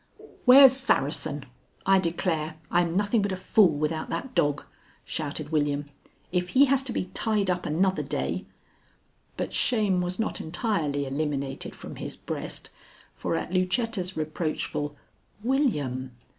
"Where's 0.45 0.75
Saracen? 0.77 1.45
I 1.85 1.99
declare 1.99 2.55
I'm 2.71 2.97
nothing 2.97 3.21
but 3.21 3.31
a 3.31 3.35
fool 3.35 3.69
without 3.69 4.09
that 4.09 4.33
dog," 4.33 4.65
shouted 5.05 5.51
William. 5.51 5.91
"If 6.31 6.49
he 6.57 6.65
has 6.65 6.81
to 6.85 6.91
be 6.91 7.11
tied 7.13 7.51
up 7.51 7.67
another 7.67 8.01
day" 8.01 8.47
But 9.37 9.53
shame 9.53 10.01
was 10.01 10.17
not 10.17 10.41
entirely 10.41 11.05
eliminated 11.05 11.75
from 11.75 11.97
his 11.97 12.15
breast, 12.15 12.71
for 13.13 13.35
at 13.35 13.53
Lucetta's 13.53 14.17
reproachful 14.17 14.95
"William!" 15.43 16.13